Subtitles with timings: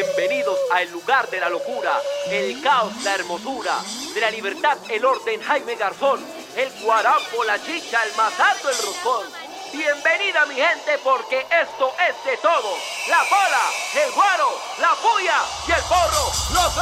[0.00, 1.92] Bienvenidos al lugar de la locura,
[2.30, 3.76] el caos, la hermosura,
[4.14, 6.24] de la libertad, el orden, Jaime Garzón,
[6.56, 9.26] el guarapo, la chicha, el masato, el roscón.
[9.70, 12.78] Bienvenida mi gente porque esto es de todo.
[13.10, 13.60] La bola,
[14.02, 15.36] el guaro, la puya
[15.68, 16.32] y el porro.
[16.54, 16.76] ¡Los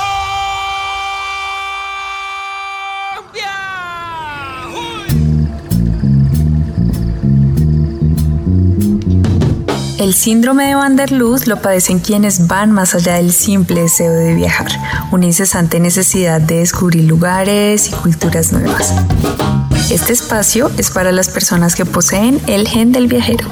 [9.99, 14.13] El síndrome de Van der Luz lo padecen quienes van más allá del simple deseo
[14.13, 14.69] de viajar,
[15.11, 18.95] una incesante necesidad de descubrir lugares y culturas nuevas.
[19.91, 23.49] Este espacio es para las personas que poseen el gen del viajero.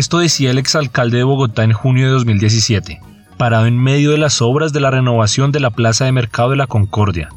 [0.00, 3.02] Esto decía el exalcalde de Bogotá en junio de 2017,
[3.36, 6.56] parado en medio de las obras de la renovación de la Plaza de Mercado de
[6.56, 7.28] la Concordia.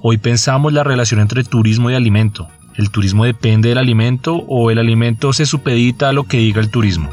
[0.00, 2.48] Hoy pensamos la relación entre turismo y alimento.
[2.74, 6.70] ¿El turismo depende del alimento o el alimento se supedita a lo que diga el
[6.70, 7.10] turismo?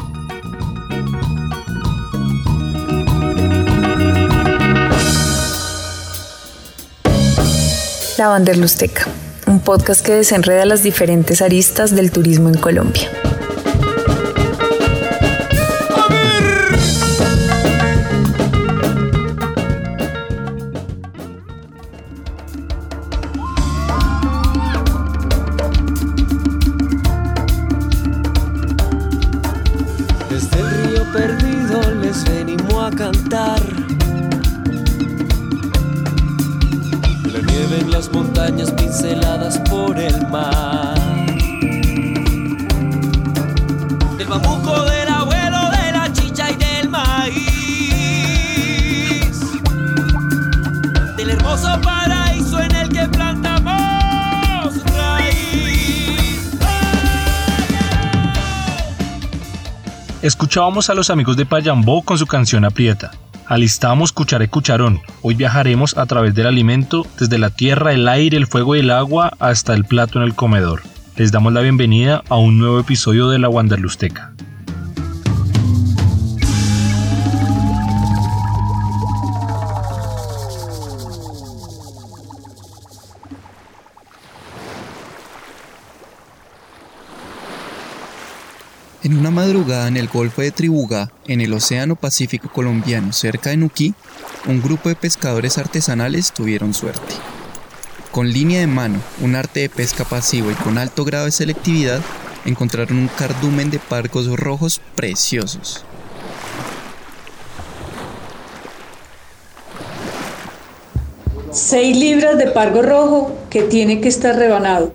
[8.18, 9.06] La Vanderlusteca,
[9.48, 13.10] un podcast que desenreda las diferentes aristas del turismo en Colombia.
[60.58, 63.12] Escuchábamos a los amigos de Payambó con su canción Aprieta.
[63.46, 65.02] Alistamos Cucharé Cucharón.
[65.22, 68.90] Hoy viajaremos a través del alimento, desde la tierra, el aire, el fuego y el
[68.90, 70.82] agua hasta el plato en el comedor.
[71.16, 74.34] Les damos la bienvenida a un nuevo episodio de la Wanderlusteca.
[89.08, 93.56] En una madrugada en el Golfo de Tribugá, en el Océano Pacífico colombiano, cerca de
[93.56, 93.94] Nuquí,
[94.48, 97.16] un grupo de pescadores artesanales tuvieron suerte.
[98.12, 102.02] Con línea de mano, un arte de pesca pasivo y con alto grado de selectividad,
[102.44, 105.86] encontraron un cardumen de pargos rojos preciosos.
[111.54, 114.92] Seis libras de pargo rojo que tiene que estar rebanado.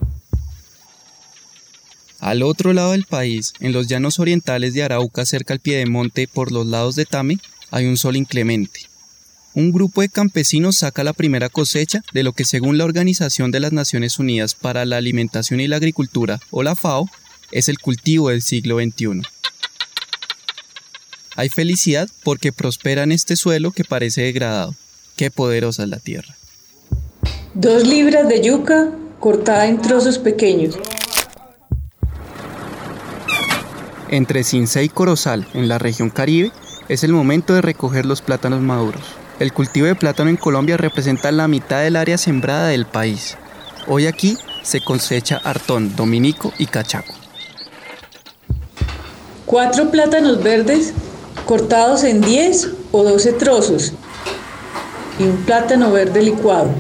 [2.23, 6.53] Al otro lado del país, en los llanos orientales de Arauca, cerca al piedemonte, por
[6.53, 7.39] los lados de Tame,
[7.73, 8.83] hay un sol inclemente.
[9.55, 13.59] Un grupo de campesinos saca la primera cosecha de lo que según la Organización de
[13.59, 17.11] las Naciones Unidas para la Alimentación y la Agricultura, o la FAO,
[17.51, 19.23] es el cultivo del siglo XXI.
[21.35, 24.77] Hay felicidad porque prospera en este suelo que parece degradado.
[25.17, 26.37] Qué poderosa es la tierra.
[27.55, 30.79] Dos libras de yuca cortada en trozos pequeños.
[34.13, 36.53] Entre Cincé y Corozal, en la región Caribe,
[36.91, 39.01] es el momento de recoger los plátanos maduros.
[39.41, 43.39] El cultivo de plátano en Colombia representa la mitad del área sembrada del país.
[43.89, 47.15] Hoy aquí se cosecha Artón, Dominico y Cachaco.
[49.47, 50.93] Cuatro plátanos verdes
[51.47, 53.95] cortados en 10 o 12 trozos
[55.19, 56.75] y un plátano verde licuado.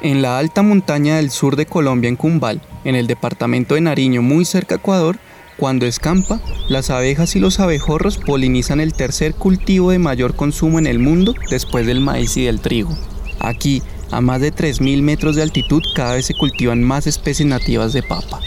[0.00, 4.22] En la alta montaña del sur de Colombia, en Cumbal, en el departamento de Nariño,
[4.22, 5.18] muy cerca a Ecuador,
[5.56, 10.86] cuando escampa, las abejas y los abejorros polinizan el tercer cultivo de mayor consumo en
[10.86, 12.96] el mundo después del maíz y del trigo.
[13.40, 17.92] Aquí, A más de 3.000 metros de altitud cada vez se cultivan más especies nativas
[17.92, 18.40] de papa.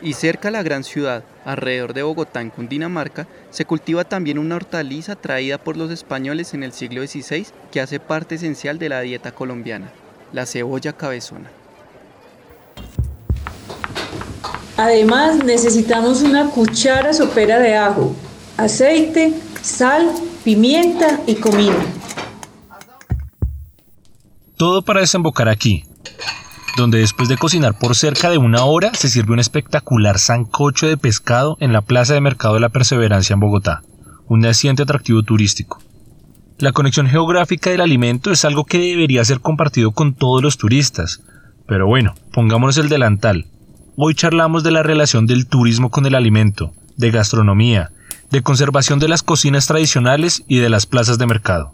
[0.00, 4.56] Y cerca a la gran ciudad, alrededor de Bogotá en Cundinamarca, se cultiva también una
[4.56, 9.00] hortaliza traída por los españoles en el siglo XVI que hace parte esencial de la
[9.00, 9.90] dieta colombiana,
[10.32, 11.50] la cebolla cabezona.
[14.76, 18.14] Además necesitamos una cuchara sopera de ajo,
[18.56, 20.08] aceite, sal,
[20.44, 21.76] pimienta y comino.
[24.56, 25.84] Todo para desembocar aquí,
[26.78, 30.96] donde después de cocinar por cerca de una hora se sirve un espectacular sancocho de
[30.96, 33.82] pescado en la Plaza de Mercado de la Perseverancia en Bogotá,
[34.28, 35.82] un naciente atractivo turístico.
[36.58, 41.22] La conexión geográfica del alimento es algo que debería ser compartido con todos los turistas,
[41.66, 43.46] pero bueno, pongámonos el delantal.
[43.96, 47.90] Hoy charlamos de la relación del turismo con el alimento, de gastronomía,
[48.30, 51.72] de conservación de las cocinas tradicionales y de las plazas de mercado.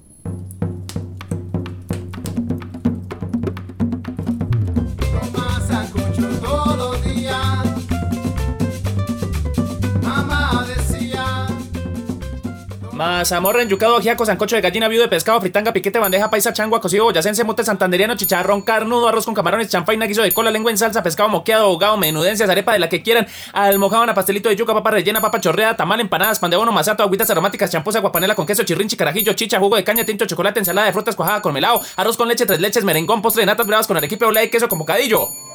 [12.95, 17.05] Mazamorra, enyucado, ajiaco, sancocho de gallina, viudo de pescado, fritanga, piquete, bandeja, paisa, changua, cocido,
[17.05, 21.03] boyacense, mote santanderiano, chicharrón, carnudo, arroz con camarones, chanfaina, guiso de cola, lengua en salsa,
[21.03, 25.21] pescado moqueado, ahogado, menudencias, arepa de la que quieran, almojábana, pastelito de yuca, papa rellena,
[25.21, 28.97] papa chorreada, tamal, empanadas, pan de bono, masato, agüitas aromáticas, champús, aguapanela con queso, chirrinchi,
[28.97, 32.29] carajillo, chicha, jugo de caña, tinto, chocolate, ensalada de frutas cuajada con melado, arroz con
[32.29, 35.54] leche, tres leches, merengón, postre de natas bravas con arequipe, ola y queso con bocadillo.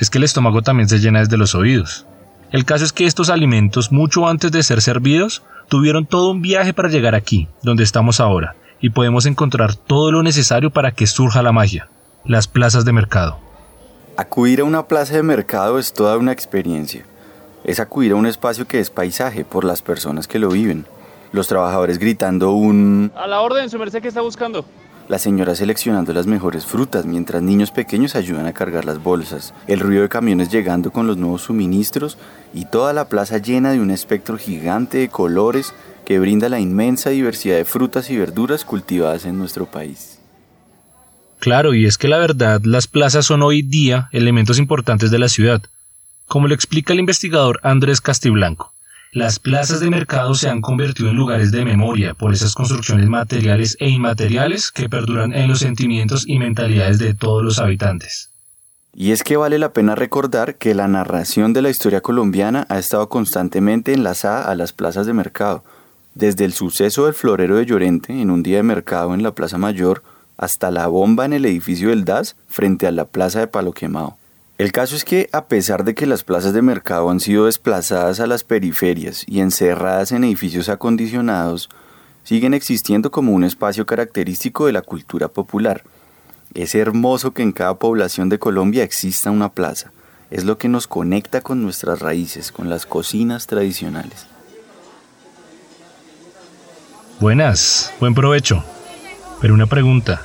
[0.00, 2.06] Es que el estómago también se llena desde los oídos.
[2.50, 6.72] El caso es que estos alimentos, mucho antes de ser servidos, tuvieron todo un viaje
[6.72, 11.42] para llegar aquí, donde estamos ahora, y podemos encontrar todo lo necesario para que surja
[11.42, 11.88] la magia,
[12.24, 13.38] las plazas de mercado.
[14.16, 17.04] Acudir a una plaza de mercado es toda una experiencia.
[17.64, 20.86] Es acudir a un espacio que es paisaje por las personas que lo viven.
[21.32, 23.10] Los trabajadores gritando un...
[23.16, 24.64] A la orden, su merced, ¿qué está buscando?
[25.06, 29.80] La señora seleccionando las mejores frutas mientras niños pequeños ayudan a cargar las bolsas, el
[29.80, 32.16] ruido de camiones llegando con los nuevos suministros
[32.54, 35.74] y toda la plaza llena de un espectro gigante de colores
[36.06, 40.18] que brinda la inmensa diversidad de frutas y verduras cultivadas en nuestro país.
[41.38, 45.28] Claro, y es que la verdad, las plazas son hoy día elementos importantes de la
[45.28, 45.62] ciudad,
[46.26, 48.73] como lo explica el investigador Andrés Castiblanco.
[49.14, 53.76] Las plazas de mercado se han convertido en lugares de memoria por esas construcciones materiales
[53.78, 58.30] e inmateriales que perduran en los sentimientos y mentalidades de todos los habitantes.
[58.92, 62.80] Y es que vale la pena recordar que la narración de la historia colombiana ha
[62.80, 65.62] estado constantemente enlazada a las plazas de mercado,
[66.16, 69.58] desde el suceso del florero de Llorente en un día de mercado en la Plaza
[69.58, 70.02] Mayor
[70.36, 74.16] hasta la bomba en el edificio del DAS frente a la Plaza de Palo Quemado.
[74.56, 78.20] El caso es que, a pesar de que las plazas de mercado han sido desplazadas
[78.20, 81.68] a las periferias y encerradas en edificios acondicionados,
[82.22, 85.82] siguen existiendo como un espacio característico de la cultura popular.
[86.54, 89.90] Es hermoso que en cada población de Colombia exista una plaza.
[90.30, 94.26] Es lo que nos conecta con nuestras raíces, con las cocinas tradicionales.
[97.18, 98.64] Buenas, buen provecho.
[99.40, 100.22] Pero una pregunta,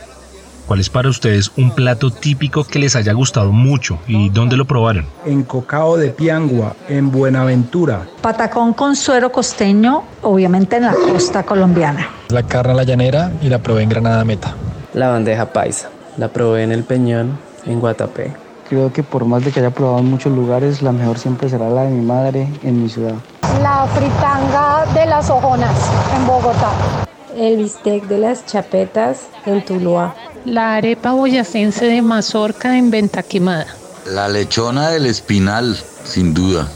[0.69, 4.65] ¿Cuál es para ustedes un plato típico que les haya gustado mucho y dónde lo
[4.65, 5.07] probaron?
[5.25, 8.05] En Cocao de Piangua, en Buenaventura.
[8.21, 12.07] Patacón con suero costeño, obviamente en la costa colombiana.
[12.27, 14.53] La carne a la llanera y la probé en Granada Meta.
[14.93, 18.31] La bandeja paisa, la probé en El Peñón, en Guatapé.
[18.69, 21.67] Creo que por más de que haya probado en muchos lugares, la mejor siempre será
[21.71, 23.15] la de mi madre en mi ciudad.
[23.63, 25.73] La fritanga de las ojonas
[26.15, 27.08] en Bogotá.
[27.39, 30.13] El bistec de las chapetas en Tuluá.
[30.43, 33.65] La arepa boyacense de mazorca en Venta Quemada.
[34.05, 36.67] La lechona del espinal, sin duda.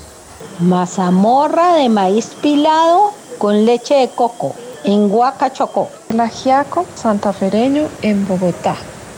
[0.60, 4.55] Mazamorra de maíz pilado con leche de coco
[4.86, 5.89] en Huacachocó.
[6.10, 8.77] El ajiaco santafereño en Bogotá,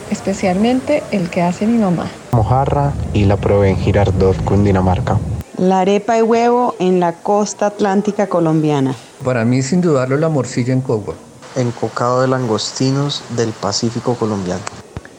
[0.10, 2.08] especialmente el que hace mi mamá.
[2.32, 5.20] Mojarra y la probé en Girardot, Cundinamarca.
[5.60, 8.96] La arepa y huevo en la costa atlántica colombiana.
[9.24, 11.14] Para mí, sin dudarlo, la morcilla en Cogua
[11.55, 14.63] encocado de langostinos del Pacífico colombiano.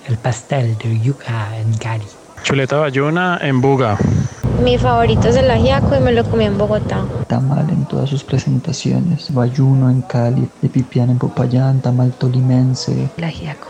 [0.06, 2.06] El pastel de yuca en Cali.
[2.42, 3.98] Chuleta bayuna en Buga.
[4.62, 7.04] Mi favorito es el ajiaco y me lo comí en Bogotá.
[7.26, 9.34] Tamal en todas sus presentaciones.
[9.34, 13.10] Bayuno en Cali, de pipián en Popayán, tamal tolimense.
[13.16, 13.68] El ajiaco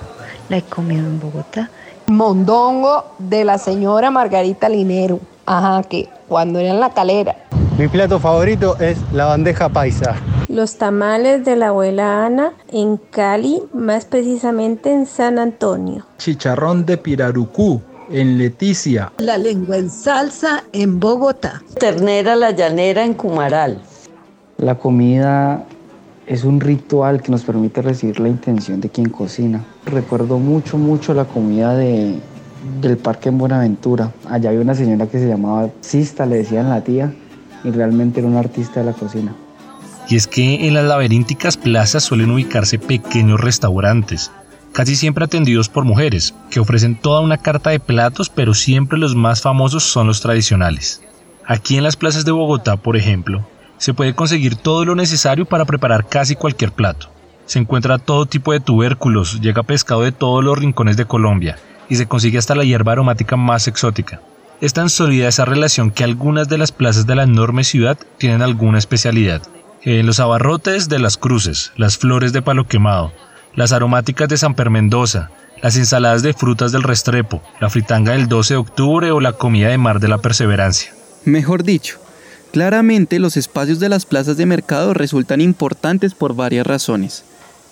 [0.49, 1.70] la he comido en Bogotá.
[2.06, 5.20] Mondongo de la señora Margarita Linero.
[5.44, 7.37] Ajá, que cuando era en la calera.
[7.78, 10.16] Mi plato favorito es la bandeja paisa.
[10.49, 16.06] los tamales de la abuela Ana en Cali, más precisamente en San Antonio.
[16.16, 19.12] Chicharrón de pirarucú en Leticia.
[19.18, 21.62] La lengua en salsa en Bogotá.
[21.78, 23.83] Ternera la llanera en Cumaral.
[24.56, 25.66] La comida
[26.26, 29.62] es un ritual que nos permite recibir la intención de quien cocina.
[29.85, 32.14] Recuerdo mucho, mucho la comida de,
[32.80, 34.12] del parque en Buenaventura.
[34.30, 37.12] Allá había una señora que se llamaba Sista, le decían la tía,
[37.65, 39.35] y realmente era una artista de la cocina.
[40.09, 44.31] Y es que en las laberínticas plazas suelen ubicarse pequeños restaurantes,
[44.73, 49.17] casi siempre atendidos por mujeres, que ofrecen toda una carta de platos, pero siempre los
[49.17, 51.03] más famosos son los tradicionales.
[51.45, 53.47] Aquí en las plazas de Bogotá, por ejemplo,
[53.79, 57.09] se puede conseguir todo lo necesario para preparar casi cualquier plato.
[57.47, 61.57] Se encuentra todo tipo de tubérculos, llega pescado de todos los rincones de Colombia
[61.89, 64.21] y se consigue hasta la hierba aromática más exótica.
[64.61, 68.41] Es tan sólida esa relación que algunas de las plazas de la enorme ciudad tienen
[68.41, 69.43] alguna especialidad.
[69.83, 73.13] Eh, los abarrotes de las cruces, las flores de palo quemado,
[73.55, 75.31] las aromáticas de San Permendoza,
[75.63, 79.69] las ensaladas de frutas del Restrepo, la fritanga del 12 de octubre o la comida
[79.69, 80.91] de mar de la Perseverancia.
[81.27, 81.99] Mejor dicho,
[82.51, 87.25] claramente los espacios de las plazas de mercado resultan importantes por varias razones.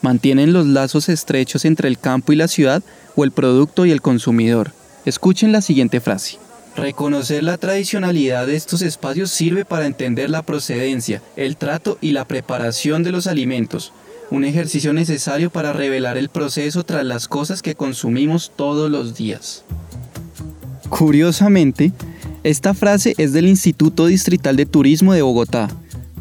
[0.02, 2.82] Mantienen los lazos estrechos entre el campo y la ciudad
[3.16, 4.72] o el producto y el consumidor.
[5.06, 6.43] Escuchen la siguiente frase.
[6.76, 12.26] Reconocer la tradicionalidad de estos espacios sirve para entender la procedencia, el trato y la
[12.26, 13.92] preparación de los alimentos,
[14.30, 19.64] un ejercicio necesario para revelar el proceso tras las cosas que consumimos todos los días.
[20.88, 21.92] Curiosamente,
[22.42, 25.68] esta frase es del Instituto Distrital de Turismo de Bogotá,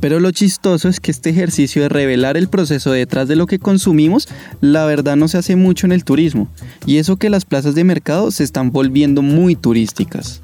[0.04, 3.58] pero lo chistoso es que este ejercicio de revelar el proceso detrás de lo que
[3.58, 4.28] consumimos,
[4.60, 6.50] la verdad no se hace mucho en el turismo,
[6.86, 10.42] y eso que las plazas de mercado se están volviendo muy turísticas.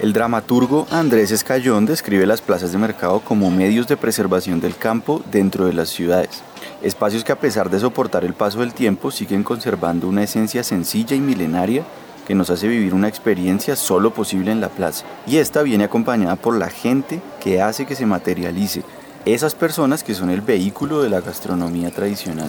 [0.00, 5.22] El dramaturgo Andrés Escayón describe las plazas de mercado como medios de preservación del campo
[5.30, 6.42] dentro de las ciudades,
[6.82, 11.14] espacios que a pesar de soportar el paso del tiempo siguen conservando una esencia sencilla
[11.14, 11.84] y milenaria
[12.30, 15.04] que nos hace vivir una experiencia solo posible en la plaza.
[15.26, 18.84] Y esta viene acompañada por la gente que hace que se materialice,
[19.24, 22.48] esas personas que son el vehículo de la gastronomía tradicional.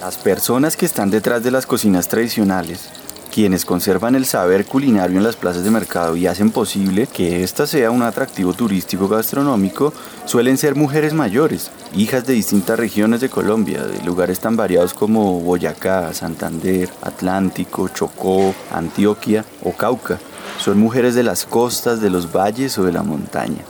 [0.00, 2.88] Las personas que están detrás de las cocinas tradicionales
[3.32, 7.66] quienes conservan el saber culinario en las plazas de mercado y hacen posible que ésta
[7.66, 9.94] sea un atractivo turístico gastronómico,
[10.26, 15.40] suelen ser mujeres mayores, hijas de distintas regiones de Colombia, de lugares tan variados como
[15.40, 20.18] Boyacá, Santander, Atlántico, Chocó, Antioquia o Cauca.
[20.58, 23.64] Son mujeres de las costas, de los valles o de la montaña.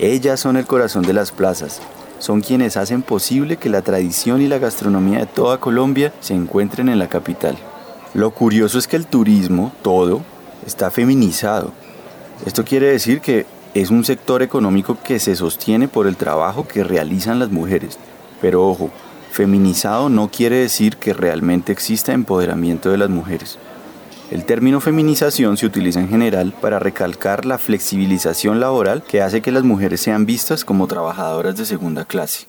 [0.00, 1.80] Ellas son el corazón de las plazas,
[2.18, 6.88] son quienes hacen posible que la tradición y la gastronomía de toda Colombia se encuentren
[6.88, 7.56] en la capital.
[8.14, 10.22] Lo curioso es que el turismo, todo,
[10.66, 11.72] está feminizado.
[12.46, 16.84] Esto quiere decir que es un sector económico que se sostiene por el trabajo que
[16.84, 17.98] realizan las mujeres.
[18.40, 18.90] Pero ojo,
[19.30, 23.58] feminizado no quiere decir que realmente exista empoderamiento de las mujeres.
[24.30, 29.52] El término feminización se utiliza en general para recalcar la flexibilización laboral que hace que
[29.52, 32.46] las mujeres sean vistas como trabajadoras de segunda clase.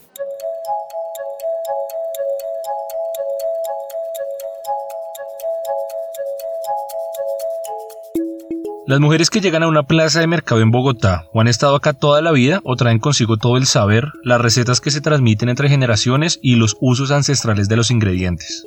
[8.89, 11.93] Las mujeres que llegan a una plaza de mercado en Bogotá o han estado acá
[11.93, 15.69] toda la vida o traen consigo todo el saber, las recetas que se transmiten entre
[15.69, 18.65] generaciones y los usos ancestrales de los ingredientes.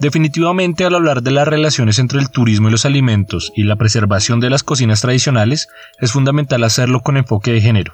[0.00, 4.40] Definitivamente al hablar de las relaciones entre el turismo y los alimentos y la preservación
[4.40, 5.68] de las cocinas tradicionales,
[6.00, 7.92] es fundamental hacerlo con enfoque de género.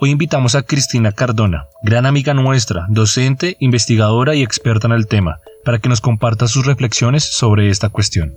[0.00, 5.40] Hoy invitamos a Cristina Cardona, gran amiga nuestra, docente, investigadora y experta en el tema,
[5.62, 8.32] para que nos comparta sus reflexiones sobre esta cuestión.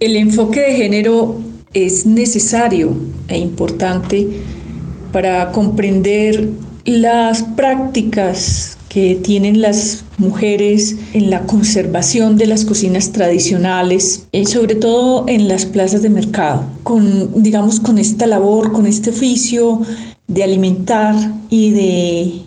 [0.00, 1.38] El enfoque de género
[1.74, 2.94] es necesario
[3.28, 4.28] e importante
[5.12, 6.48] para comprender
[6.84, 14.74] las prácticas que tienen las mujeres en la conservación de las cocinas tradicionales, eh, sobre
[14.74, 19.80] todo en las plazas de mercado, con digamos con esta labor, con este oficio
[20.26, 21.14] de alimentar
[21.48, 21.70] y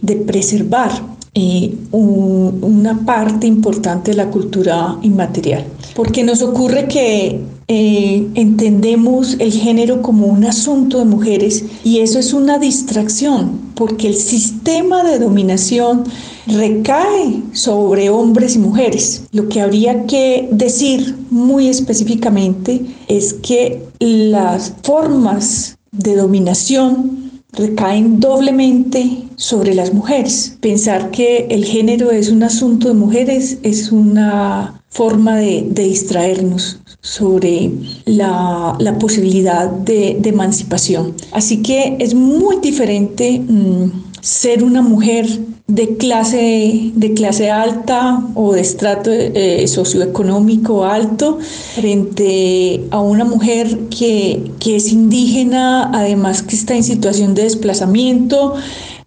[0.03, 0.91] de, preservar
[1.33, 5.65] eh, una parte importante de la cultura inmaterial.
[5.95, 12.19] Porque nos ocurre que eh, entendemos el género como un asunto de mujeres y eso
[12.19, 16.03] es una distracción porque el sistema de dominación
[16.47, 19.23] recae sobre hombres y mujeres.
[19.31, 29.23] Lo que habría que decir muy específicamente es que las formas de dominación recaen doblemente
[29.35, 30.57] sobre las mujeres.
[30.61, 37.69] Pensar que el género es un asunto de mujeres es una forma de, distraernos sobre
[38.05, 41.13] la, posibilidad de, emancipación.
[41.33, 45.27] Así que es muy diferente mm, ser una mujer
[45.67, 51.39] de clase, de clase alta o de estrato eh, socioeconómico alto
[51.73, 58.53] frente a una mujer que, que, es indígena, además que está en situación de desplazamiento.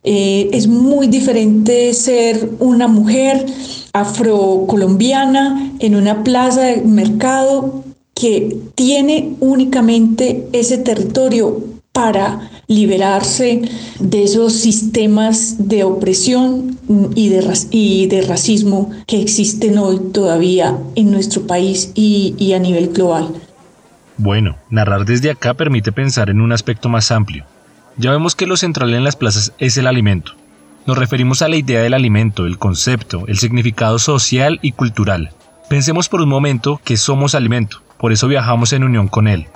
[0.04, 3.46] Eh, es muy diferente ser una mujer
[4.00, 11.62] afrocolombiana en una plaza de mercado que tiene únicamente ese territorio
[11.92, 13.62] para liberarse
[13.98, 16.78] de esos sistemas de opresión
[17.14, 17.28] y
[18.06, 23.28] de, racismo que existen hoy todavía en nuestro país y a nivel global.
[24.18, 27.44] Bueno, narrar desde acá permite pensar en un aspecto más amplio.
[27.96, 30.32] Ya vemos que lo central en las plazas es el alimento.
[30.88, 35.32] Nos referimos a la idea del alimento, el concepto, el significado social y cultural.
[35.68, 39.48] Pensemos por un momento que somos alimento, por eso viajamos en unión con él.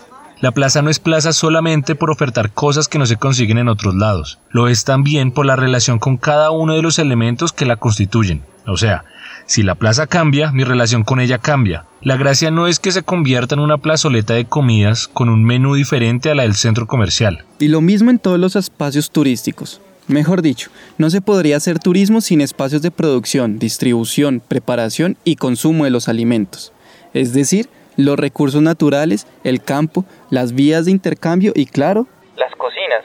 [0.42, 3.94] La plaza no es plaza solamente por ofertar cosas que no se consiguen en otros
[3.94, 7.76] lados, lo es también por la relación con cada uno de los elementos que la
[7.76, 8.42] constituyen.
[8.66, 9.06] O sea,
[9.46, 11.86] si la plaza cambia, mi relación con ella cambia.
[12.02, 15.76] La gracia no es que se convierta en una plazoleta de comidas con un menú
[15.76, 17.46] diferente a la del centro comercial.
[17.58, 19.80] Y lo mismo en todos los espacios turísticos.
[20.08, 25.84] Mejor dicho, no se podría hacer turismo sin espacios de producción, distribución, preparación y consumo
[25.84, 26.72] de los alimentos.
[27.14, 33.04] Es decir, los recursos naturales, el campo, las vías de intercambio y claro, las cocinas.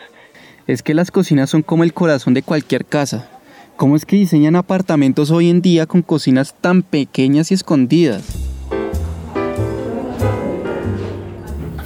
[0.65, 3.29] Es que las cocinas son como el corazón de cualquier casa.
[3.75, 8.23] ¿Cómo es que diseñan apartamentos hoy en día con cocinas tan pequeñas y escondidas?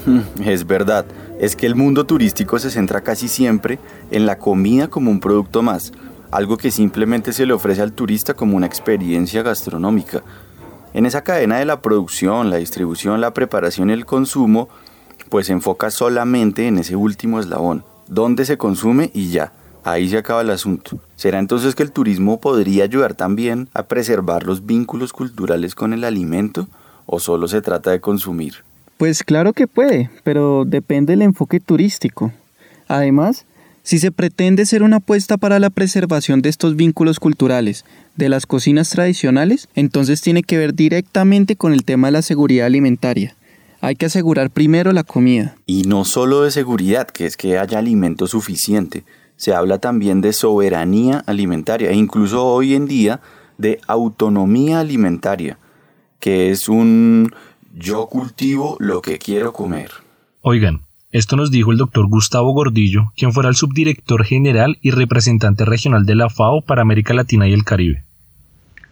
[0.45, 1.05] Es verdad,
[1.41, 3.79] es que el mundo turístico se centra casi siempre
[4.11, 5.91] en la comida como un producto más,
[6.29, 10.21] algo que simplemente se le ofrece al turista como una experiencia gastronómica.
[10.93, 14.69] En esa cadena de la producción, la distribución, la preparación y el consumo,
[15.29, 19.51] pues se enfoca solamente en ese último eslabón, donde se consume y ya.
[19.83, 20.99] Ahí se acaba el asunto.
[21.15, 26.03] ¿Será entonces que el turismo podría ayudar también a preservar los vínculos culturales con el
[26.03, 26.67] alimento
[27.07, 28.63] o solo se trata de consumir?
[29.01, 32.31] Pues claro que puede, pero depende del enfoque turístico.
[32.87, 33.47] Además,
[33.81, 37.83] si se pretende ser una apuesta para la preservación de estos vínculos culturales
[38.15, 42.67] de las cocinas tradicionales, entonces tiene que ver directamente con el tema de la seguridad
[42.67, 43.35] alimentaria.
[43.79, 45.55] Hay que asegurar primero la comida.
[45.65, 49.03] Y no solo de seguridad, que es que haya alimento suficiente,
[49.35, 53.19] se habla también de soberanía alimentaria e incluso hoy en día
[53.57, 55.57] de autonomía alimentaria,
[56.19, 57.33] que es un
[57.73, 59.91] yo cultivo lo que quiero comer.
[60.41, 60.81] Oigan,
[61.11, 66.05] esto nos dijo el doctor Gustavo Gordillo, quien fuera el subdirector general y representante regional
[66.05, 68.03] de la FAO para América Latina y el Caribe.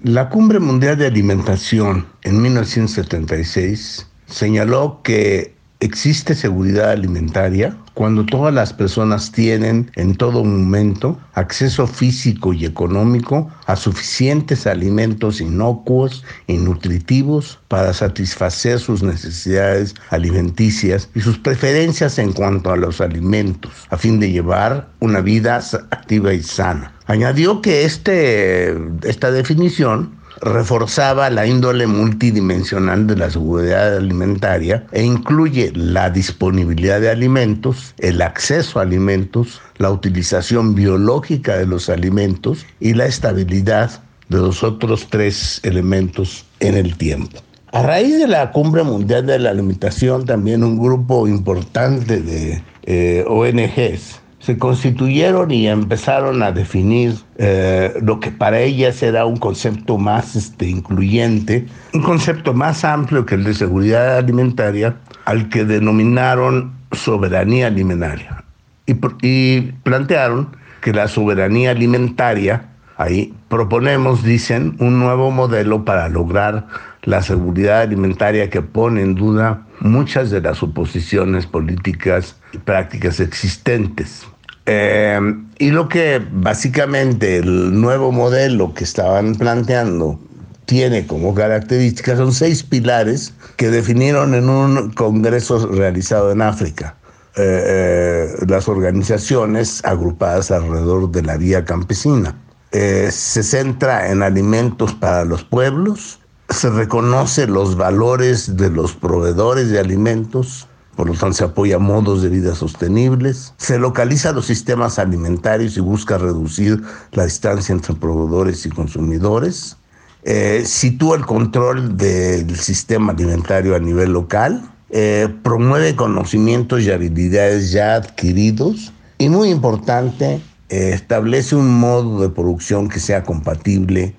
[0.01, 8.71] La Cumbre Mundial de Alimentación en 1976 señaló que existe seguridad alimentaria cuando todas las
[8.71, 17.59] personas tienen en todo momento acceso físico y económico a suficientes alimentos inocuos y nutritivos
[17.67, 24.21] para satisfacer sus necesidades alimenticias y sus preferencias en cuanto a los alimentos, a fin
[24.21, 25.57] de llevar una vida
[25.91, 26.93] activa y sana.
[27.05, 35.71] Añadió que este, esta definición reforzaba la índole multidimensional de la seguridad alimentaria e incluye
[35.75, 42.93] la disponibilidad de alimentos, el acceso a alimentos, la utilización biológica de los alimentos y
[42.93, 47.39] la estabilidad de los otros tres elementos en el tiempo.
[47.71, 53.23] A raíz de la Cumbre Mundial de la Alimentación, también un grupo importante de eh,
[53.27, 59.99] ONGs se constituyeron y empezaron a definir eh, lo que para ellas era un concepto
[59.99, 66.71] más este, incluyente, un concepto más amplio que el de seguridad alimentaria, al que denominaron
[66.93, 68.43] soberanía alimentaria.
[68.87, 76.65] Y, y plantearon que la soberanía alimentaria, ahí proponemos, dicen, un nuevo modelo para lograr
[77.03, 84.25] la seguridad alimentaria que pone en duda muchas de las suposiciones políticas y prácticas existentes.
[84.71, 85.19] Eh,
[85.57, 90.19] y lo que básicamente el nuevo modelo que estaban planteando
[90.65, 96.95] tiene como características son seis pilares que definieron en un congreso realizado en África.
[97.35, 102.35] Eh, eh, las organizaciones agrupadas alrededor de la vía campesina.
[102.71, 109.79] se centra en alimentos para los pueblos, se reconoce los valores de los proveedores de
[109.79, 110.68] alimentos,
[110.99, 115.79] por lo tanto se apoya modos de vida sostenibles, se localiza los sistemas alimentarios y
[115.79, 116.81] busca reducir
[117.13, 119.77] la distancia entre proveedores y consumidores,
[120.23, 127.71] eh, sitúa el control del sistema alimentario a nivel local, eh, promueve conocimientos y habilidades
[127.71, 134.15] ya adquiridos y muy importante, eh, establece un modo de producción que sea compatible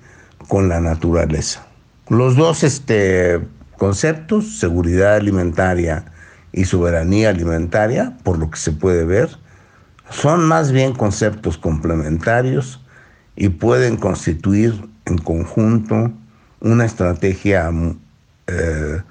[0.47, 1.63] con la naturaleza.
[2.09, 3.39] Los dos este,
[3.77, 6.05] conceptos, seguridad alimentaria
[6.53, 9.29] y soberanía alimentaria, por lo que se puede ver,
[10.09, 12.81] son más bien conceptos complementarios
[13.35, 16.11] y pueden constituir en conjunto
[16.59, 17.71] una estrategia
[18.47, 19.01] eh,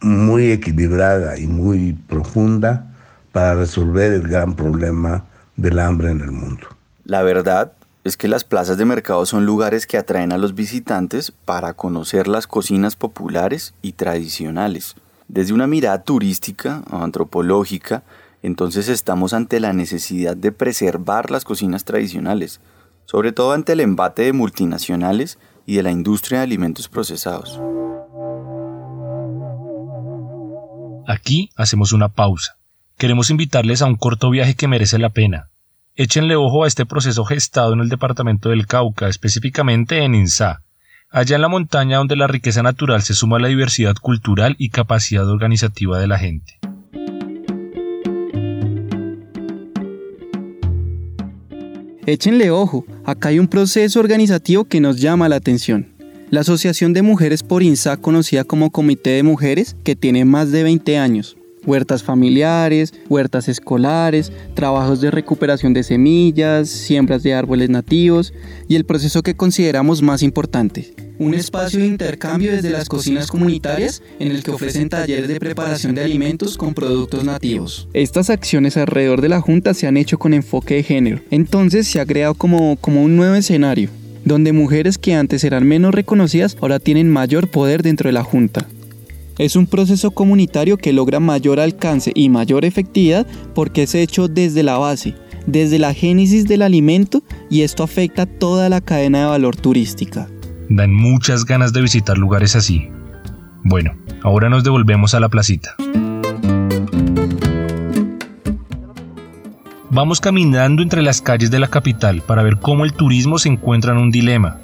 [0.00, 2.86] muy equilibrada y muy profunda
[3.32, 5.24] para resolver el gran problema
[5.56, 6.66] del hambre en el mundo.
[7.04, 7.72] La verdad
[8.04, 12.26] es que las plazas de mercado son lugares que atraen a los visitantes para conocer
[12.26, 14.96] las cocinas populares y tradicionales.
[15.28, 18.02] Desde una mirada turística o antropológica,
[18.42, 22.60] entonces estamos ante la necesidad de preservar las cocinas tradicionales,
[23.04, 27.60] sobre todo ante el embate de multinacionales y de la industria de alimentos procesados.
[31.06, 32.56] Aquí hacemos una pausa.
[32.96, 35.50] Queremos invitarles a un corto viaje que merece la pena.
[35.94, 40.62] Échenle ojo a este proceso gestado en el departamento del Cauca, específicamente en Insá,
[41.10, 44.70] allá en la montaña donde la riqueza natural se suma a la diversidad cultural y
[44.70, 46.58] capacidad organizativa de la gente.
[52.06, 55.92] Échenle ojo, acá hay un proceso organizativo que nos llama la atención.
[56.30, 60.62] La Asociación de Mujeres por INSA, conocida como Comité de Mujeres, que tiene más de
[60.62, 68.32] 20 años, huertas familiares, huertas escolares, trabajos de recuperación de semillas, siembras de árboles nativos
[68.68, 74.02] y el proceso que consideramos más importante, un espacio de intercambio desde las cocinas comunitarias
[74.18, 77.88] en el que ofrecen talleres de preparación de alimentos con productos nativos.
[77.92, 82.00] Estas acciones alrededor de la Junta se han hecho con enfoque de género, entonces se
[82.00, 83.90] ha creado como, como un nuevo escenario,
[84.24, 88.68] donde mujeres que antes eran menos reconocidas ahora tienen mayor poder dentro de la Junta.
[89.38, 93.24] Es un proceso comunitario que logra mayor alcance y mayor efectividad
[93.54, 95.14] porque es hecho desde la base,
[95.46, 100.28] desde la génesis del alimento y esto afecta toda la cadena de valor turística.
[100.68, 102.88] Dan muchas ganas de visitar lugares así.
[103.62, 105.76] Bueno, ahora nos devolvemos a la placita.
[109.90, 113.92] Vamos caminando entre las calles de la capital para ver cómo el turismo se encuentra
[113.92, 114.58] en un dilema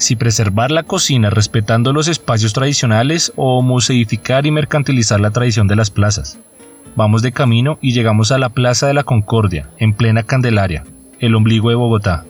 [0.00, 5.76] si preservar la cocina respetando los espacios tradicionales o museificar y mercantilizar la tradición de
[5.76, 6.38] las plazas.
[6.96, 10.84] Vamos de camino y llegamos a la Plaza de la Concordia, en plena Candelaria,
[11.18, 12.24] el ombligo de Bogotá.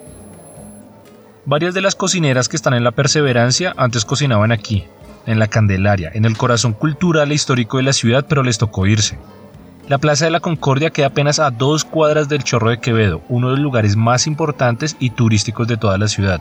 [1.46, 4.84] Varias de las cocineras que están en la Perseverancia antes cocinaban aquí,
[5.26, 8.86] en la Candelaria, en el corazón cultural e histórico de la ciudad, pero les tocó
[8.86, 9.16] irse.
[9.88, 13.48] La Plaza de la Concordia queda apenas a dos cuadras del Chorro de Quevedo, uno
[13.48, 16.40] de los lugares más importantes y turísticos de toda la ciudad.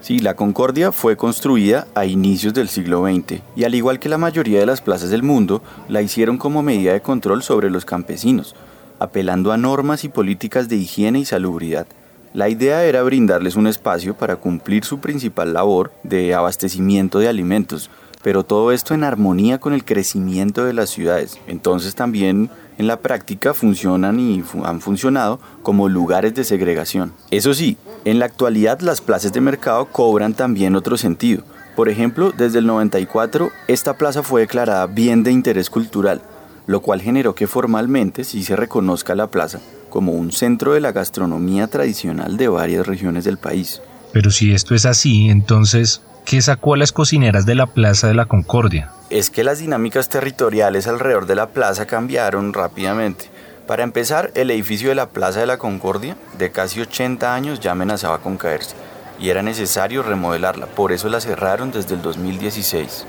[0.00, 4.18] Sí, la Concordia fue construida a inicios del siglo XX y al igual que la
[4.18, 8.54] mayoría de las plazas del mundo, la hicieron como medida de control sobre los campesinos,
[8.98, 11.86] apelando a normas y políticas de higiene y salubridad.
[12.34, 17.90] La idea era brindarles un espacio para cumplir su principal labor de abastecimiento de alimentos,
[18.26, 21.38] pero todo esto en armonía con el crecimiento de las ciudades.
[21.46, 27.12] Entonces también en la práctica funcionan y han funcionado como lugares de segregación.
[27.30, 31.44] Eso sí, en la actualidad las plazas de mercado cobran también otro sentido.
[31.76, 36.20] Por ejemplo, desde el 94 esta plaza fue declarada bien de interés cultural,
[36.66, 40.90] lo cual generó que formalmente sí se reconozca la plaza como un centro de la
[40.90, 43.80] gastronomía tradicional de varias regiones del país.
[44.12, 48.14] Pero si esto es así, entonces, ¿qué sacó a las cocineras de la Plaza de
[48.14, 48.90] la Concordia?
[49.08, 53.30] es que las dinámicas territoriales alrededor de la plaza cambiaron rápidamente.
[53.66, 57.72] Para empezar, el edificio de la Plaza de la Concordia, de casi 80 años, ya
[57.72, 58.74] amenazaba con caerse
[59.18, 63.06] y era necesario remodelarla, por eso la cerraron desde el 2016.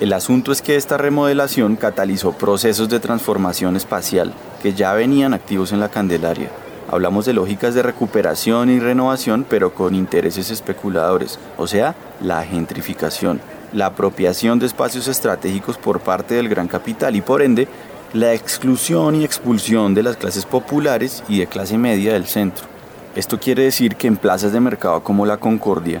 [0.00, 5.72] El asunto es que esta remodelación catalizó procesos de transformación espacial que ya venían activos
[5.72, 6.50] en la Candelaria.
[6.94, 13.40] Hablamos de lógicas de recuperación y renovación, pero con intereses especuladores, o sea, la gentrificación
[13.74, 17.68] la apropiación de espacios estratégicos por parte del gran capital y por ende
[18.12, 22.64] la exclusión y expulsión de las clases populares y de clase media del centro.
[23.16, 26.00] Esto quiere decir que en plazas de mercado como la Concordia,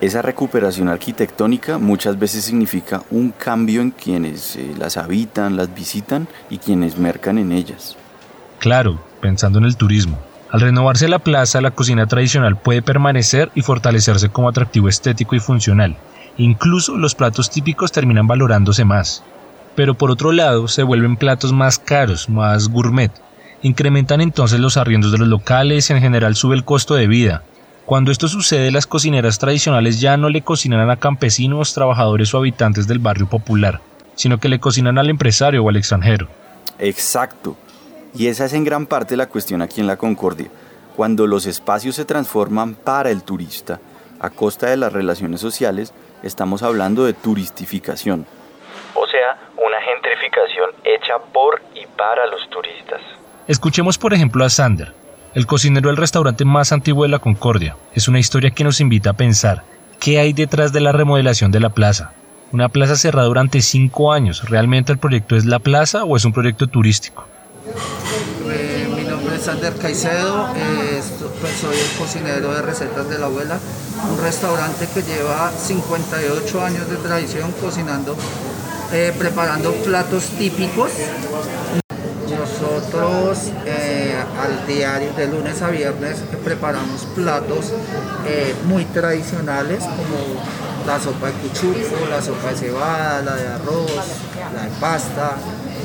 [0.00, 6.26] esa recuperación arquitectónica muchas veces significa un cambio en quienes eh, las habitan, las visitan
[6.50, 7.96] y quienes mercan en ellas.
[8.58, 10.18] Claro, pensando en el turismo.
[10.54, 15.40] Al renovarse la plaza, la cocina tradicional puede permanecer y fortalecerse como atractivo estético y
[15.40, 15.96] funcional,
[16.36, 19.24] Incluso los platos típicos terminan valorándose más.
[19.74, 23.10] Pero por otro lado, se vuelven platos más caros, más gourmet.
[23.62, 27.42] Incrementan entonces los arriendos de los locales y en general sube el costo de vida.
[27.84, 32.86] Cuando esto sucede, las cocineras tradicionales ya no le cocinan a campesinos, trabajadores o habitantes
[32.86, 33.80] del barrio popular,
[34.14, 36.28] sino que le cocinan al empresario o al extranjero.
[36.78, 37.56] Exacto.
[38.14, 40.48] Y esa es en gran parte la cuestión aquí en la Concordia.
[40.96, 43.80] Cuando los espacios se transforman para el turista,
[44.20, 48.24] a costa de las relaciones sociales, estamos hablando de turistificación.
[48.94, 53.00] O sea, una gentrificación hecha por y para los turistas.
[53.48, 54.94] Escuchemos por ejemplo a Sander,
[55.34, 57.76] el cocinero del restaurante más antiguo de la Concordia.
[57.94, 59.64] Es una historia que nos invita a pensar
[59.98, 62.12] qué hay detrás de la remodelación de la plaza.
[62.52, 64.48] Una plaza cerrada durante cinco años.
[64.48, 67.26] ¿Realmente el proyecto es la plaza o es un proyecto turístico?
[67.66, 71.02] Eh, mi nombre es Sander Caicedo, eh,
[71.40, 73.58] pues soy el cocinero de Recetas de la Abuela,
[74.10, 78.16] un restaurante que lleva 58 años de tradición cocinando,
[78.92, 80.90] eh, preparando platos típicos.
[82.28, 83.38] Nosotros
[84.42, 87.72] al diario de lunes a viernes preparamos platos
[88.66, 90.42] muy tradicionales como
[90.86, 93.90] la sopa de cuchuco, la sopa de cebada, la de arroz,
[94.54, 95.36] la de pasta,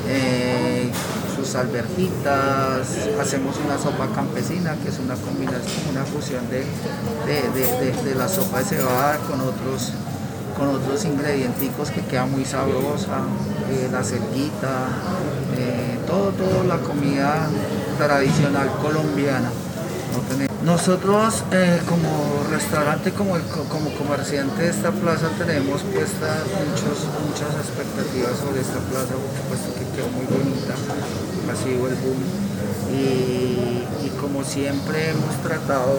[0.10, 0.92] eh,
[1.36, 2.88] sus alberjitas,
[3.22, 6.66] hacemos una sopa campesina que es una combinación, una fusión de,
[8.04, 9.94] de la sopa de cebada con otros
[10.60, 13.22] con otros ingredienticos que queda muy sabrosa,
[13.94, 14.90] la cerquita,
[16.06, 17.48] todo, toda la comida
[17.98, 19.50] tradicional colombiana.
[20.64, 23.38] Nosotros eh, como restaurante, como,
[23.70, 29.74] como comerciante de esta plaza tenemos puestas muchos, muchas expectativas sobre esta plaza, porque puesto
[29.74, 30.76] que quedó muy bonita,
[31.50, 32.20] ha sido el boom.
[32.92, 33.86] Y,
[34.20, 35.98] como siempre hemos tratado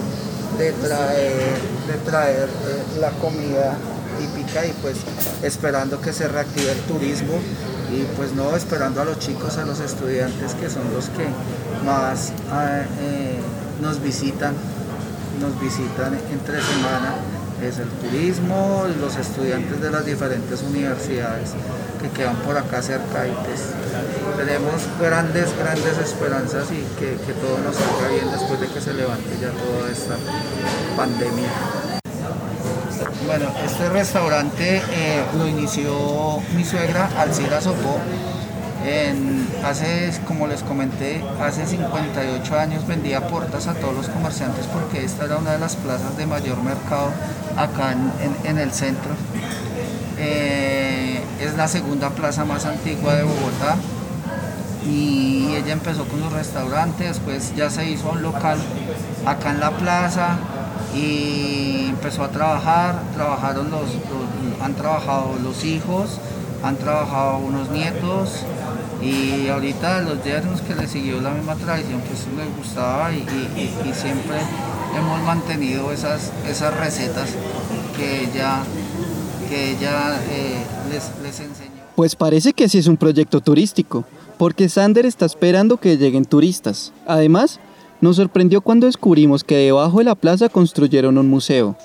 [0.59, 3.79] de traer, de traer eh, la comida
[4.19, 4.99] típica y pues
[5.43, 7.39] esperando que se reactive el turismo
[7.91, 11.27] y pues no esperando a los chicos, a los estudiantes que son los que
[11.85, 13.40] más ah, eh,
[13.81, 14.55] nos visitan,
[15.41, 17.15] nos visitan entre semana,
[17.63, 21.51] es el turismo los estudiantes de las diferentes universidades
[22.01, 23.75] que quedan por acá cerca y pues
[24.37, 28.95] tenemos grandes, grandes esperanzas y que, que todo nos salga bien después de que se
[28.95, 30.17] levante ya toda esta
[30.97, 31.49] pandemia.
[33.27, 38.01] Bueno, este restaurante eh, lo inició mi suegra, Alcira Sopó.
[39.65, 45.27] Hace, como les comenté, hace 58 años vendía puertas a todos los comerciantes porque esta
[45.27, 47.11] era una de las plazas de mayor mercado
[47.57, 47.95] acá
[48.45, 49.13] en, el centro.
[50.19, 53.77] Eh, es la segunda plaza más antigua de Bogotá
[54.87, 58.59] y ella empezó con un restaurante, después ya se hizo un local
[59.27, 60.39] acá en la plaza,
[60.95, 63.91] y empezó a trabajar, trabajaron los,
[64.63, 66.19] han trabajado los hijos,
[66.63, 68.45] han trabajado unos nietos
[69.03, 73.25] y ahorita los yernos que le siguió la misma tradición que eso les gustaba y,
[73.95, 74.37] siempre
[74.97, 77.31] hemos mantenido esas, esas recetas
[77.97, 78.63] que ella,
[79.49, 81.71] que ella eh, les, les enseñó.
[81.97, 84.05] Pues parece que sí es un proyecto turístico,
[84.39, 86.93] porque Sander está esperando que lleguen turistas.
[87.07, 87.61] Además,
[88.01, 91.77] nos sorprendió cuando descubrimos que debajo de la plaza construyeron un museo,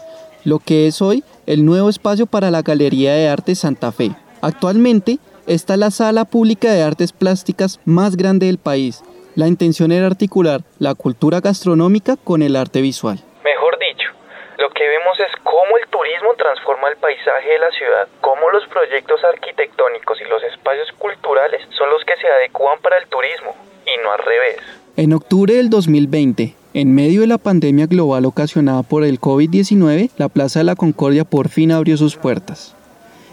[0.43, 4.15] lo que es hoy el nuevo espacio para la Galería de Arte Santa Fe.
[4.41, 9.03] Actualmente está la sala pública de artes plásticas más grande del país.
[9.35, 13.19] La intención era articular la cultura gastronómica con el arte visual.
[13.43, 14.09] Mejor dicho,
[14.57, 18.65] lo que vemos es cómo el turismo transforma el paisaje de la ciudad, cómo los
[18.67, 23.55] proyectos arquitectónicos y los espacios culturales son los que se adecuan para el turismo
[23.85, 24.57] y no al revés.
[24.97, 30.29] En octubre del 2020, en medio de la pandemia global ocasionada por el COVID-19, la
[30.29, 32.75] Plaza de la Concordia por fin abrió sus puertas.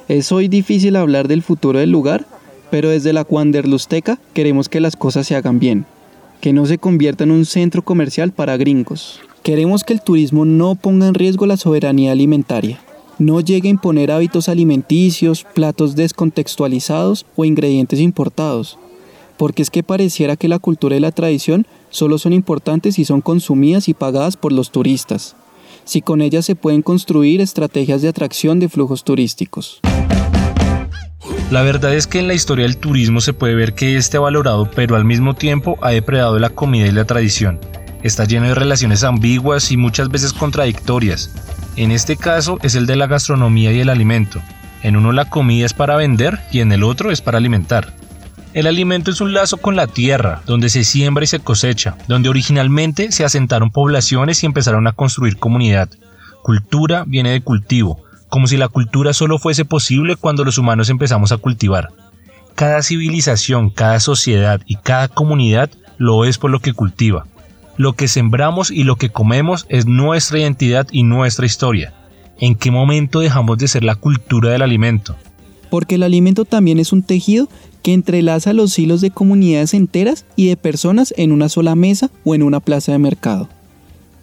[0.08, 2.26] Es hoy difícil hablar del futuro del lugar,
[2.70, 5.86] pero desde la Cuanderlusteca queremos que las cosas se hagan bien,
[6.40, 9.20] que no se convierta en un centro comercial para gringos.
[9.44, 12.80] Queremos que el turismo no ponga en riesgo la soberanía alimentaria,
[13.18, 18.78] no llegue a imponer hábitos alimenticios, platos descontextualizados o ingredientes importados,
[19.36, 23.20] porque es que pareciera que la cultura y la tradición solo son importantes si son
[23.20, 25.36] consumidas y pagadas por los turistas,
[25.84, 29.80] si con ellas se pueden construir estrategias de atracción de flujos turísticos.
[31.50, 34.20] La verdad es que en la historia del turismo se puede ver que este ha
[34.20, 37.60] valorado pero al mismo tiempo ha depredado la comida y la tradición.
[38.02, 41.30] Está lleno de relaciones ambiguas y muchas veces contradictorias.
[41.76, 44.40] En este caso es el de la gastronomía y el alimento.
[44.82, 47.92] En uno la comida es para vender y en el otro es para alimentar.
[48.54, 52.28] El alimento es un lazo con la tierra, donde se siembra y se cosecha, donde
[52.28, 55.88] originalmente se asentaron poblaciones y empezaron a construir comunidad.
[56.42, 61.32] Cultura viene de cultivo, como si la cultura solo fuese posible cuando los humanos empezamos
[61.32, 61.88] a cultivar.
[62.54, 67.24] Cada civilización, cada sociedad y cada comunidad lo es por lo que cultiva.
[67.78, 71.94] Lo que sembramos y lo que comemos es nuestra identidad y nuestra historia.
[72.38, 75.16] ¿En qué momento dejamos de ser la cultura del alimento?
[75.70, 77.48] Porque el alimento también es un tejido
[77.82, 82.34] que entrelaza los hilos de comunidades enteras y de personas en una sola mesa o
[82.34, 83.48] en una plaza de mercado.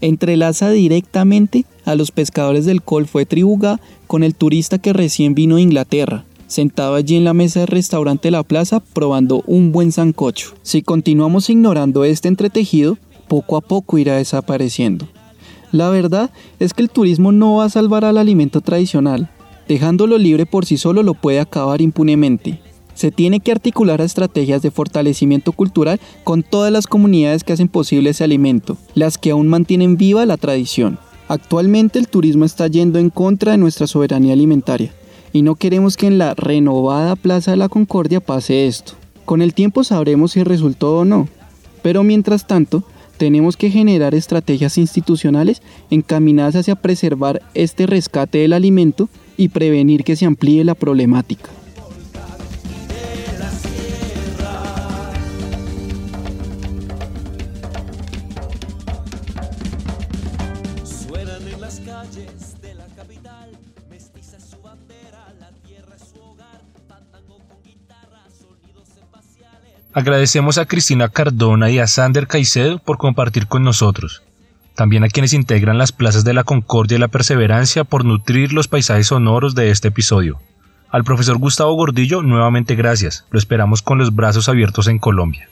[0.02, 5.58] Entrelaza directamente a los pescadores del Golfo de Tribugá con el turista que recién vino
[5.58, 9.92] de Inglaterra, sentado allí en la mesa del restaurante de la plaza probando un buen
[9.92, 10.56] sancocho.
[10.64, 15.08] Si continuamos ignorando este entretejido, poco a poco irá desapareciendo.
[15.72, 19.30] La verdad es que el turismo no va a salvar al alimento tradicional.
[19.68, 22.60] Dejándolo libre por sí solo lo puede acabar impunemente.
[23.00, 28.10] Se tiene que articular estrategias de fortalecimiento cultural con todas las comunidades que hacen posible
[28.10, 31.00] ese alimento, las que aún mantienen viva la tradición.
[31.30, 34.92] Actualmente el turismo está yendo en contra de nuestra soberanía alimentaria
[35.32, 38.96] y no queremos que en la renovada Plaza de la Concordia pase esto.
[39.24, 41.30] Con el tiempo sabremos si resultó o no,
[41.82, 42.84] pero mientras tanto
[43.16, 49.08] tenemos que generar estrategias institucionales encaminadas hacia preservar este rescate del alimento
[49.38, 51.50] y prevenir que se amplíe la problemática.
[69.94, 74.22] Agradecemos a Cristina Cardona y a Sander Caicedo por compartir con nosotros.
[74.76, 78.68] También a quienes integran las plazas de la Concordia y la Perseverancia por nutrir los
[78.68, 80.40] paisajes sonoros de este episodio.
[80.92, 83.26] Al profesor Gustavo Gordillo, nuevamente gracias.
[83.32, 85.50] Lo esperamos con los brazos abiertos en Colombia.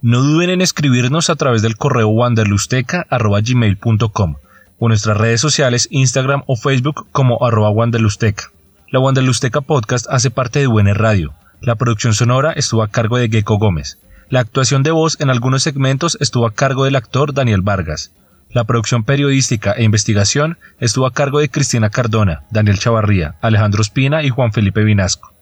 [0.00, 4.36] No duden en escribirnos a través del correo wanderlusteca.gmail.com
[4.78, 8.52] o nuestras redes sociales Instagram o Facebook como arroba wanderlusteca.
[8.90, 11.34] La Wanderlusteca Podcast hace parte de Buena Radio.
[11.60, 13.98] La producción sonora estuvo a cargo de Gecko Gómez.
[14.30, 18.12] La actuación de voz en algunos segmentos estuvo a cargo del actor Daniel Vargas.
[18.50, 24.22] La producción periodística e investigación estuvo a cargo de Cristina Cardona, Daniel Chavarría, Alejandro Espina
[24.22, 25.32] y Juan Felipe Vinasco.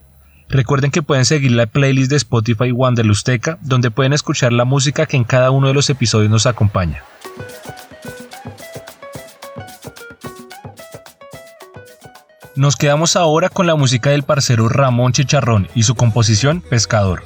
[0.48, 5.16] Recuerden que pueden seguir la playlist de Spotify Wanderlusteca, donde pueden escuchar la música que
[5.16, 7.02] en cada uno de los episodios nos acompaña.
[12.56, 17.22] Nos quedamos ahora con la música del parcero Ramón Chicharrón y su composición Pescador.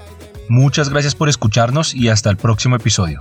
[0.49, 3.21] Muchas gracias por escucharnos y hasta el próximo episodio.